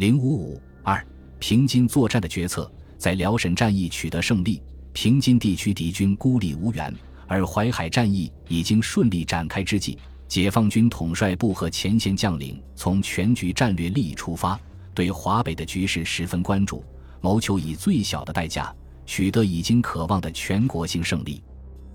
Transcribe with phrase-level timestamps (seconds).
[0.00, 1.06] 零五五二
[1.38, 4.62] 平津作战的决策，在辽沈战役取得胜利，
[4.94, 6.90] 平津地区敌军孤立无援，
[7.26, 14.58] 而淮海战役已经顺利展开之际，解放军统帅部和前线将领从全局战略利益出发，
[14.94, 16.82] 对华北的局势十分关注，
[17.20, 18.74] 谋求以最小的代价
[19.04, 21.42] 取得已经渴望的全国性胜利。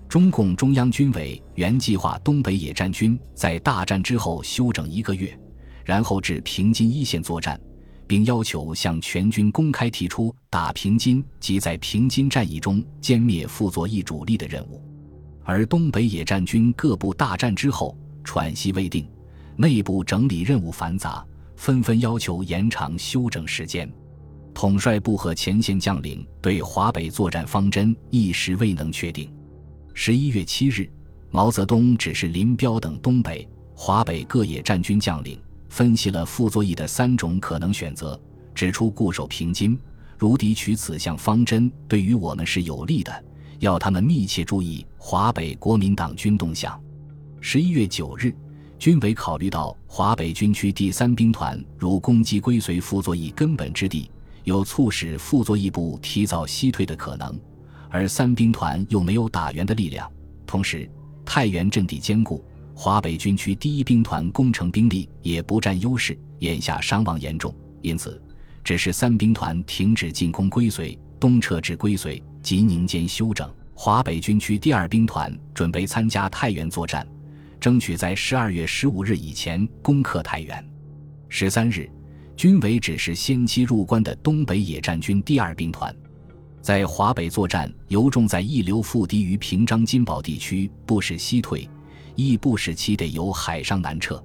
[0.08, 5.36] 中共中央军委原计划东北野战军在大战之后休整一个月，
[5.84, 7.60] 然后至平津一线作战。
[8.06, 14.80] 并要求向全军公开提出打平津及在平津战役中歼灭傅作义主力的任务，
[15.44, 19.08] 而东北野战军各部大战之后喘息未定，
[19.56, 21.24] 内部整理任务繁杂，
[21.56, 23.90] 纷纷要求延长休整时间。
[24.54, 29.30] 统帅部和前线将领对华北作战方针一时未能确定。
[29.92, 30.90] 十一月七日，
[31.30, 35.38] 毛泽东指示林彪等东北、华北各野战军将领。
[35.76, 38.18] 分析了傅作义的三种可能选择，
[38.54, 39.78] 指出固守平津，
[40.16, 43.12] 如敌取此项方针对于我们是有利的，
[43.58, 46.82] 要他们密切注意华北国民党军动向。
[47.42, 48.34] 十一月九日，
[48.78, 54.10] 军委考虑到华北军区第三兵团如攻击归随傅作义根本之地，
[54.44, 57.38] 有促使傅作义部提早西退的可能，
[57.90, 60.10] 而三兵团又没有打援的力量，
[60.46, 60.90] 同时
[61.22, 62.42] 太原阵地坚固。
[62.78, 68.22] 华北军区第一兵团攻城兵力也不占优势，眼下伤亡严重，因此，
[68.62, 73.50] 只是三兵团停止进攻归绥，东撤至归绥，及宁间休整。
[73.72, 77.08] 华北军区第二兵团准备参加太原作战，
[77.58, 80.62] 争取在十二月十五日以前攻克太原。
[81.30, 81.90] 十三日，
[82.36, 85.96] 军委指示先期入关的东北野战军第二兵团，
[86.60, 91.66] 在华北作战，由重在一流复敌于平章金宝地区，不使西退。
[92.16, 94.20] 亦不使其得由海上南撤。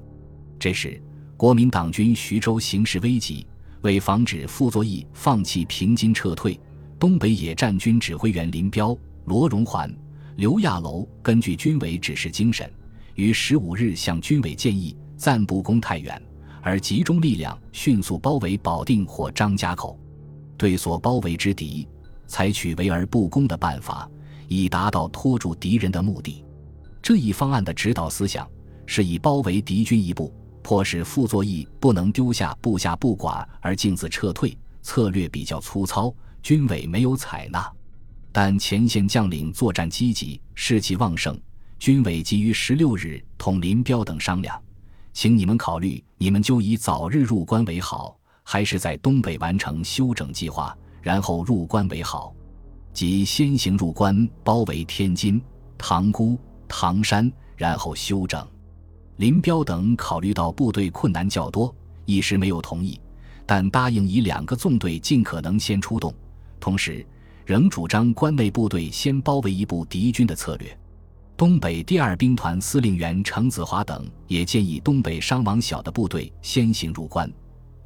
[0.58, 1.00] 这时，
[1.38, 3.46] 国民党军徐州形势危急，
[3.82, 6.60] 为防止傅作义放弃平津撤退，
[6.98, 9.94] 东北野战军指挥员林彪、罗荣桓、
[10.38, 12.72] 刘亚楼根据军委指示精神，
[13.16, 16.22] 于十五日向军委建议暂不攻太原，
[16.62, 20.00] 而集中力量迅速包围保定或张家口，
[20.58, 21.88] 对所包围之敌，
[22.28, 24.10] 采取围而不攻的办法，
[24.48, 26.44] 以达到拖住敌人的目的。
[27.02, 28.48] 这一方案的指导思想
[28.86, 36.14] 是以包围敌军一部，迫使傅作义不能丢下部下不管而径自撤退，策略比较粗糙，
[36.44, 37.72] 军委没有采纳。
[38.32, 41.38] 但前线将领作战积极，士气旺盛，
[41.80, 44.62] 军委急于十六日同林彪等商量，
[45.12, 52.34] 请你们考虑，你们就以早日入关为好，还是在东北完成休整计划，然后入关为好？
[52.94, 55.42] 即先行入关，包围天津、
[55.78, 56.38] 塘沽。
[56.72, 58.48] 唐山，然后休整。
[59.18, 62.98] 林彪等考虑到部队困难较多，一时没有同意，
[63.46, 66.14] 但答应以两个纵队尽可能先出动，
[66.60, 67.06] 同时
[67.46, 70.76] 仍主张关内部队先包围一部敌军的策略。
[71.36, 77.32] 东北第二兵团司令员程子华等也建议东北伤亡小的部队先行入关，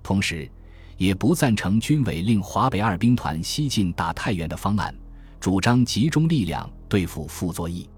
[0.03, 0.49] 同时
[0.97, 4.93] 也不赞成军委令华北二兵团西进打太原的方案，
[5.39, 7.89] 主张集中力量对付傅作义。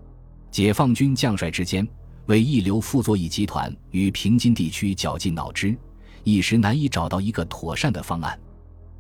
[0.58, 1.88] 解放军将帅之间
[2.26, 5.78] 为一流傅作义集团与平津地区绞尽脑汁，
[6.24, 8.40] 一时难以找到一个妥善的方案。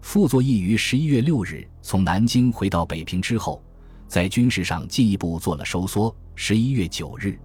[0.02, 3.60] 傅作义于十一月六日从南京回到北平之后，
[4.08, 6.16] 在军事上进一步做了收缩。
[6.36, 7.40] 十一月九日，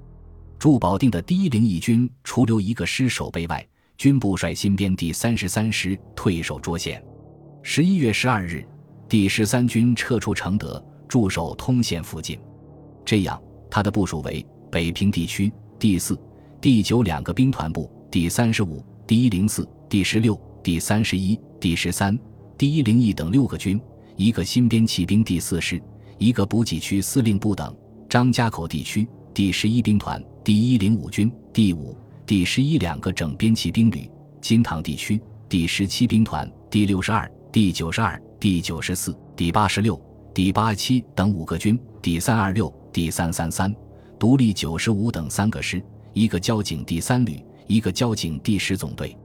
[0.58, 7.02] 驻保定的第一零一军除留一个师守备外，军部率新编第三十三师退守涿县。
[7.62, 8.62] 十一月十二日，
[9.08, 12.38] 第十三军撤出承德，驻守通县附近。
[13.06, 13.42] 这样。
[13.72, 16.14] 他的部署为北平地区第四、
[16.60, 22.18] 第九两个兵团部，第三十五、第一零四、第十六、第三十一、第十三、
[22.58, 23.80] 第一零一等六个军，
[24.14, 25.82] 一个新编骑兵第四师，
[26.18, 27.74] 一个补给区司令部等。
[28.10, 31.96] 张家口地区第十一兵团、第一零五军、第五、
[32.26, 34.06] 第十一两个整编骑兵旅。
[34.42, 35.18] 金堂地区
[35.48, 39.98] 第十七兵团、第六十二、第九十二、第九十四、第八十六、
[40.34, 42.70] 第八七等五个军，第三二六。
[42.92, 43.74] 第三三三
[44.18, 49.16] 独立九十五等三个师，一个交警第三旅，一个交警第十总队。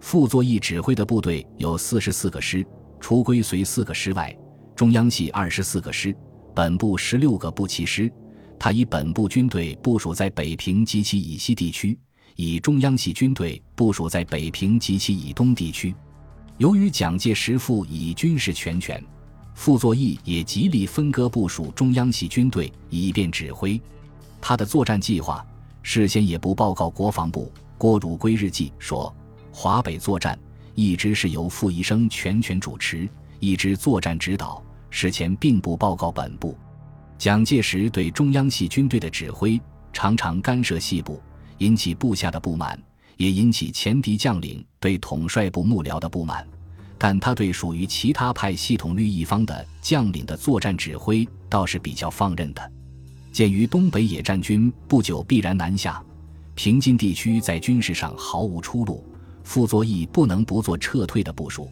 [0.00, 2.64] 傅作义指挥的部队有四十四个师，
[3.00, 4.34] 除归绥四个师外，
[4.76, 6.14] 中央系二十四个师，
[6.54, 8.10] 本部十六个步骑师。
[8.56, 11.98] 他以本部军队部署在北平及其以西地区，
[12.36, 15.94] 以中央系军队部署在北平及其以东地区。
[16.56, 19.02] 由于蒋介石赋以军事全权。
[19.58, 23.78] 傅作义也极力分割部署中央系军队，以便指挥。
[24.40, 25.44] 他的作战计划
[25.82, 27.50] 事先也不报告国防部。
[27.76, 29.12] 郭汝瑰日记说：
[29.50, 30.38] 华北作战
[30.76, 33.08] 一直是由傅医生全权主持，
[33.40, 36.56] 一直作战指导，事前并不报告本部。
[37.18, 39.60] 蒋介石对中央系军队的指挥
[39.92, 41.20] 常常干涉细部，
[41.58, 42.80] 引起部下的不满，
[43.16, 46.46] 也引起前敌将领对统帅部幕僚的不满。
[46.98, 52.72] 但他对属于其他派系统率一方的将领的作战指挥倒是比较放任的。
[53.30, 56.02] 鉴于东北野战军不久必然南下，
[56.54, 59.04] 平津地区在军事上毫无出路，
[59.44, 61.70] 傅作义不能不做撤退的部署。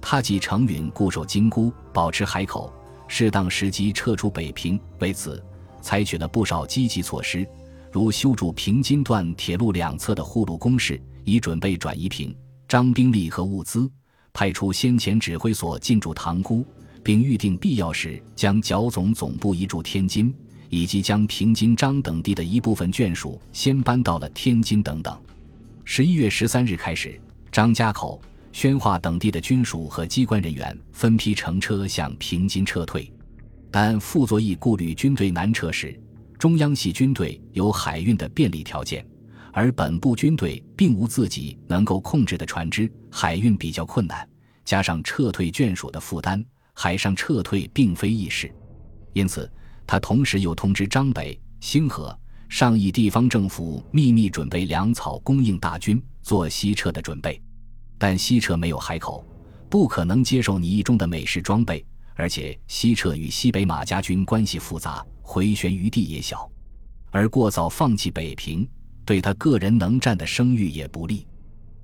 [0.00, 2.72] 他即承允固守金沽，保持海口，
[3.08, 4.78] 适当时机撤出北平。
[4.98, 5.42] 为此，
[5.80, 7.46] 采取了不少积极措施，
[7.90, 12.36] 如修筑平津段铁路两侧的护路工事，以准备转移平
[12.68, 13.90] 张兵力和物资。
[14.38, 16.64] 派出先前指挥所进驻塘沽，
[17.02, 20.32] 并预定必要时将剿总总部移驻天津，
[20.68, 25.20] 以及将平津张等地的一部分眷属先搬到了天津等等。
[25.84, 27.20] 十一月十三日开始，
[27.50, 33.12] 张家口、宣化等地的军属和机关人员分批乘车向平津撤退，
[33.72, 36.00] 但傅作义顾虑军队南撤时，
[36.38, 39.04] 中央系军队有海运的便利条件。
[39.50, 44.27] 而本部军队并无自己能够控制的船只，海运比较困难，
[44.68, 46.44] 加上撤退眷属的负担，
[46.74, 48.54] 海上撤退并非易事。
[49.14, 49.50] 因此，
[49.86, 52.14] 他同时又通知张北、星河、
[52.50, 57.40] 上亿地方政府秘密准备粮草供应大军，做西撤的准备。
[57.96, 59.26] 但西撤没有海口，
[59.70, 61.82] 不可能接受你意中的美式装备，
[62.14, 66.46] 而且西撤与西北马家军关系复杂，回旋余地也小，
[67.10, 68.68] 而过早放弃北平。
[69.06, 71.26] 对他个人能战的声誉也不利，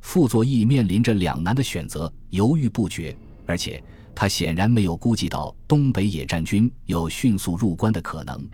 [0.05, 3.17] 傅作义面临着两难的选择，犹豫不决。
[3.47, 3.83] 而且
[4.15, 8.47] 他显然没有估计到东北野战军有迅速入关的可能，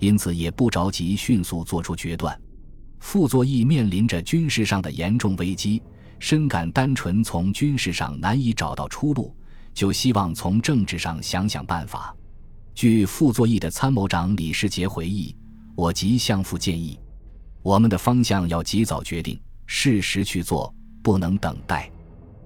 [0.00, 2.38] 因此也不着急迅速做出决断。
[2.98, 5.80] 傅作义面临着军事上的严重危机，
[6.18, 9.32] 深感单纯从军事上难以找到出路，
[9.72, 12.14] 就希望从政治上想想办法。
[12.74, 15.34] 据傅作义的参谋长李世杰回忆，
[15.76, 16.98] 我即向傅建议。
[17.62, 20.74] 我们的方向要及早决定，适时去做，
[21.06, 21.88] 不能等待。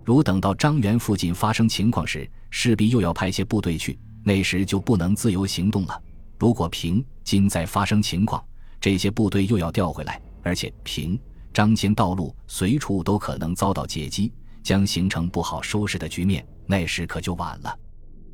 [0.05, 6.03] 如等到张园附近发生情况时，势必又要派些部队去，那时就不能自由行动了。
[6.39, 8.45] 如果平津再发生情况，
[8.79, 11.19] 这些部队又要调回来，而且平
[11.55, 14.31] 张间道路随处都可能遭到截击，
[14.63, 17.75] 将形成不好收拾的局面，那时可就晚了。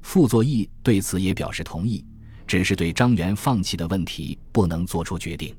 [0.03, 2.05] 傅作义对此也表示同意，
[2.49, 5.55] 只是对张元放弃的问题不能做出决定。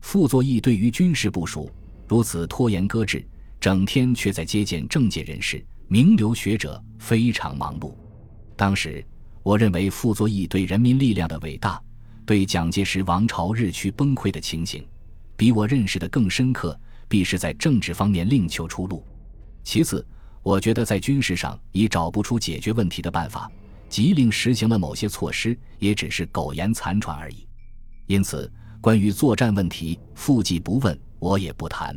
[0.00, 1.70] 傅作义对于军事部署
[2.08, 3.24] 如此拖延搁置，
[3.60, 7.92] 整天却在接见政界人士、名流学者，非常忙碌。
[8.56, 9.04] 当时，
[9.42, 11.78] 我认为傅作义对人民力量的伟大，
[12.24, 14.82] 对蒋介石王朝日趋崩溃的情形，
[15.36, 19.04] 比我认识的更深刻，必是在政治方面另求出路。
[19.62, 20.06] 其次，
[20.42, 23.50] 我觉得在军事上已找不出解决问题的办法，
[23.90, 27.46] 即令实行了某些措施，也只是苟延残喘而已。
[28.06, 28.50] 因此。
[28.82, 31.94] 关于作战问题，傅既不问，我也不谈。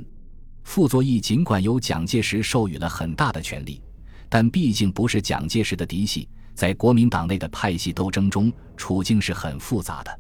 [0.63, 3.81] 傅作义尽管由蒋介石授予了很大的权力，
[4.30, 10.19] 但毕竟不是蒋介石的嫡系，在国民党内的派系斗争中，处境是很复杂的。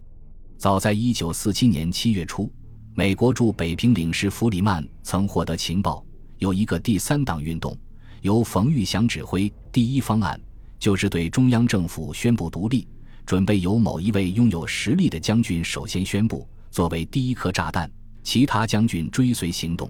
[0.57, 2.51] 早在一九四七年七月初，
[2.93, 6.05] 美国驻北平领事弗里曼曾获得情报，
[6.37, 7.75] 有一个第三党运动，
[8.21, 9.51] 由冯玉祥指挥。
[9.71, 10.39] 第一方案
[10.77, 12.87] 就是对中央政府宣布独立，
[13.25, 16.47] 准备由某一位拥有实力的将军首先宣布。
[16.69, 17.91] 作为第一颗炸弹，
[18.23, 19.89] 其他将军追随行动。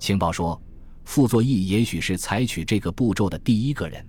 [0.00, 0.60] 情报说，
[1.04, 4.04] 傅作义也许是采取这个步骤的第一个人。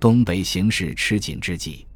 [0.00, 1.86] 东北形势吃紧之际，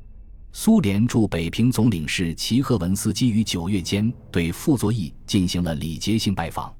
[0.52, 6.72] 苏联驻北平总领事齐赫文斯基于九月间对傅作义进行了礼节性拜访。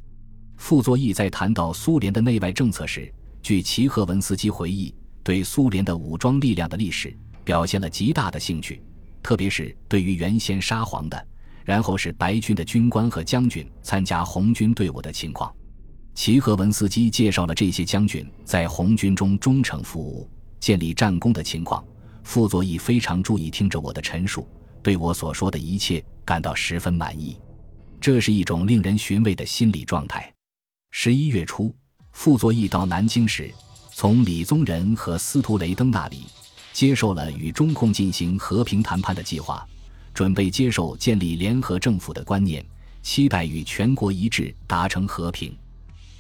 [0.57, 4.95] 傅作义在谈到苏联的内外政策时，据齐赫文斯基回忆，
[5.25, 8.81] 对苏联的武装力量的历史表现了极大的兴趣，
[9.23, 11.27] 特别是对于原先沙皇的。
[11.65, 15.51] 然后是白军的军官和将军参加红军队伍的情况。
[16.15, 20.31] 齐赫文斯基介绍了这些将军在红军中忠诚服务、
[20.61, 21.85] 建立战功的情况。
[22.23, 24.49] 傅作义非常注意听着我的陈述，
[24.83, 27.37] 对我所说的一切感到十分满意。
[28.01, 30.33] 这是一种令人寻味的心理状态。
[30.93, 31.75] 十一月初，
[32.13, 33.53] 傅作义到南京时，
[33.93, 36.23] 从李宗仁和司徒雷登那里
[36.73, 39.67] 接受了与中共进行和平谈判的计划。
[40.15, 42.65] 准备接受建立联合政府的观念，
[43.03, 45.55] 期待与全国一致达成和平。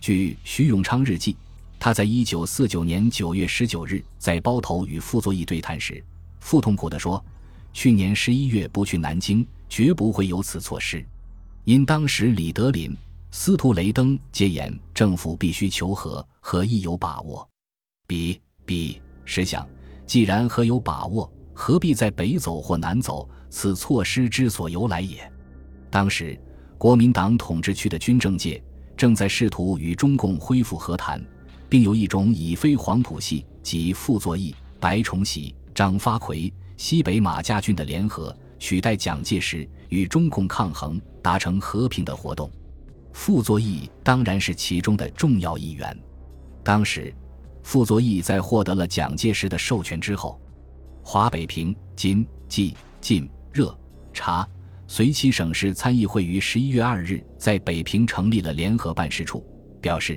[0.04, 1.34] 据徐永昌日记，
[1.80, 6.04] 他在一九四九年九月十九日在包头与傅作义对谈时，
[6.40, 7.24] 傅痛苦地说
[7.72, 11.02] ：“去年十一月不去南京，绝不会有此措施。
[11.64, 12.94] 因当时李德林、
[13.30, 17.48] 司徒雷登皆言政府必须求和，和亦有把握。
[18.06, 19.66] 比比试想，
[20.06, 23.26] 既然何有把握，何必在北走或南走？
[23.48, 25.32] 此措施之所由来也。
[25.90, 26.38] 当时，
[26.76, 28.62] 国民党统治区的军政界
[28.96, 31.22] 正在试图与中共恢复和谈，
[31.68, 42.50] 并有一种以非黄埔系及傅作义、白崇禧、张发奎、西北马家军的联合，取代蒋介石与中共抗衡，达成和平的活动。
[43.12, 45.96] 傅作义当然是其中的重要一员。
[46.62, 47.14] 当时，
[47.62, 50.40] 傅作义在获得了蒋介石的授权之后，
[51.02, 53.28] 华北平津冀晋。
[53.54, 53.72] 热
[54.12, 54.44] 察
[54.96, 59.44] 随七省市参议会于十一月二日在北平成立了联合办事处，
[59.80, 60.16] 表示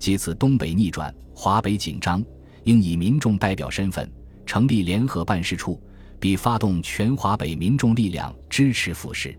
[0.00, 2.20] 借此东北逆转、华北紧张，
[2.64, 4.12] 应以民众代表身份
[4.44, 5.80] 成立联合办事处，
[6.18, 9.32] 并发动全华北民众力量支持复事。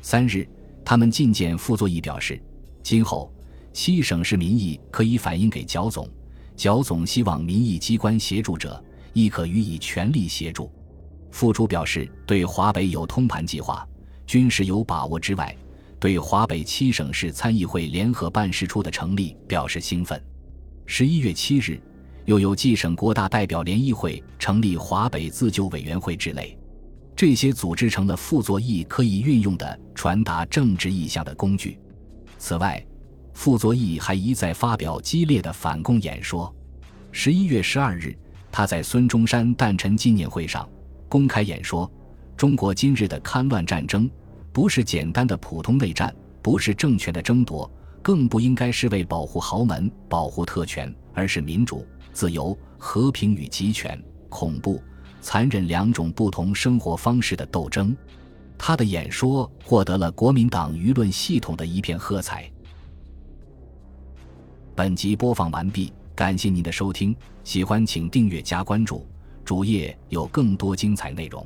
[0.00, 0.48] 三日，
[0.82, 2.42] 他们觐见傅作义，表示
[2.82, 3.30] 今后
[3.74, 6.08] 七省市民意可以反映给剿总，
[6.56, 10.72] 剿总希望民意机关协助者，亦可予以全力协助。
[11.30, 13.86] 傅初表示，对华北有通盘计划、
[14.26, 15.54] 军事有把握之外，
[15.98, 20.20] 对华北七省市参议会联合办事处的成立表示兴奋。
[20.86, 21.80] 十一月七日，
[22.24, 26.58] 又有冀省国大代表联谊会成立华北自救委员会之类，
[27.14, 31.78] 这些组织成了傅作义可以运用的传达政治意向的工具。
[32.38, 32.84] 此外，
[33.34, 36.52] 傅作义还一再发表激烈的反共演说。
[37.12, 38.16] 十一月十二日，
[38.50, 40.68] 他在孙中山诞辰纪念会上。
[41.08, 41.90] 公开演说：
[42.36, 44.10] 中国今日的戡乱战争，
[44.52, 47.70] 不是简单的普通内战，不是政权的争夺，
[48.02, 54.82] 更不应该是为保护豪门、保护特权，而是民主、自由、和平与集权、恐怖、
[55.20, 57.96] 残忍两种不同生活方式的斗争。
[58.58, 62.50] 他的演说获得了国民党舆论系统的一片喝彩。
[64.74, 69.06] 本集播放完毕，感谢您的收听，喜欢请订阅加关注。
[69.44, 71.44] 主页有更多精彩内容。